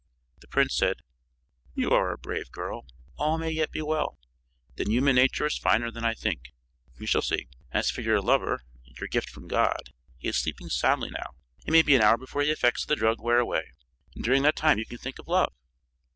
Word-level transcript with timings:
The 0.39 0.47
prince 0.47 0.75
said: 0.75 1.01
"You 1.75 1.91
are 1.91 2.11
a 2.11 2.17
brave 2.17 2.49
girl. 2.51 2.87
All 3.17 3.37
may 3.37 3.51
yet 3.51 3.69
be 3.71 3.83
well. 3.83 4.17
Then 4.75 4.89
human 4.89 5.15
nature 5.15 5.45
is 5.45 5.59
finer 5.59 5.91
than 5.91 6.03
I 6.03 6.15
think. 6.15 6.53
We 6.97 7.05
shall 7.05 7.21
see. 7.21 7.49
As 7.71 7.91
for 7.91 8.01
your 8.01 8.19
lover, 8.19 8.63
your 8.83 9.07
gift 9.07 9.29
from 9.29 9.47
God, 9.47 9.93
he 10.17 10.27
is 10.29 10.37
sleeping 10.37 10.69
soundly 10.69 11.11
now. 11.11 11.35
It 11.67 11.71
may 11.71 11.83
be 11.83 11.93
an 11.95 12.01
hour 12.01 12.17
before 12.17 12.43
the 12.43 12.49
effects 12.51 12.81
of 12.83 12.87
the 12.87 12.95
drug 12.95 13.21
wear 13.21 13.37
away. 13.37 13.73
During 14.15 14.41
that 14.41 14.55
time 14.55 14.79
you 14.79 14.87
can 14.87 14.97
think 14.97 15.19
of 15.19 15.27
love. 15.27 15.53